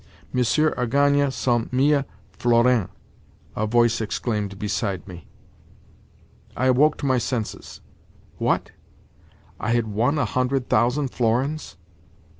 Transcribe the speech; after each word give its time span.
"Monsieur 0.33 0.69
a 0.77 0.87
gagné 0.87 1.31
cent 1.31 1.71
mille 1.71 2.05
florins," 2.31 2.89
a 3.55 3.67
voice 3.67 4.01
exclaimed 4.01 4.57
beside 4.57 5.07
me. 5.07 5.27
I 6.57 6.65
awoke 6.65 6.97
to 6.97 7.05
my 7.05 7.19
senses. 7.19 7.81
What? 8.39 8.71
I 9.59 9.73
had 9.73 9.85
won 9.85 10.17
a 10.17 10.25
hundred 10.25 10.69
thousand 10.69 11.09
florins? 11.09 11.77